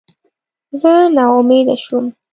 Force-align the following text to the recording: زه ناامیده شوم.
زه 0.81 0.93
ناامیده 1.17 1.75
شوم. 1.83 2.05